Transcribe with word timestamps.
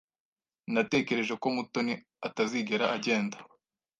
Natekereje 0.73 1.33
ko 1.41 1.47
Mutoni 1.55 1.93
atazigera 2.27 2.85
agenda. 2.95 3.37